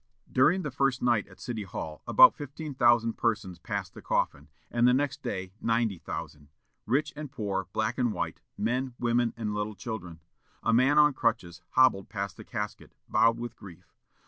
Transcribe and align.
During 0.31 0.63
the 0.63 0.71
first 0.71 1.03
night 1.03 1.27
at 1.27 1.37
the 1.37 1.43
City 1.43 1.61
Hall, 1.61 2.01
about 2.07 2.33
fifteen 2.33 2.73
thousand 2.73 3.17
persons 3.17 3.59
passed 3.59 3.93
the 3.93 4.01
coffin, 4.01 4.47
and 4.71 4.87
the 4.87 4.95
next 4.95 5.21
day 5.21 5.51
ninety 5.61 5.99
thousand; 5.99 6.47
rich 6.87 7.13
and 7.15 7.31
poor, 7.31 7.67
black 7.71 7.99
and 7.99 8.11
white; 8.11 8.41
men, 8.57 8.95
women, 8.97 9.31
and 9.37 9.53
little 9.53 9.75
children. 9.75 10.19
A 10.63 10.73
man 10.73 10.97
on 10.97 11.13
crutches 11.13 11.61
hobbled 11.73 12.09
past 12.09 12.35
the 12.35 12.43
casket, 12.43 12.95
bowed 13.09 13.37
with 13.37 13.55
grief. 13.55 13.93